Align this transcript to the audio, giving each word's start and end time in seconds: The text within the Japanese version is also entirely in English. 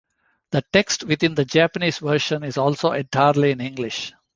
The 0.49 0.63
text 0.73 1.03
within 1.03 1.35
the 1.35 1.45
Japanese 1.45 1.99
version 1.99 2.41
is 2.43 2.57
also 2.57 2.91
entirely 2.91 3.51
in 3.51 3.61
English. 3.61 4.13